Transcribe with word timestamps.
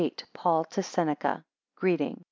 PAUL 0.33 0.63
to 0.65 0.81
SENECA 0.81 1.43
Greeting. 1.75 2.19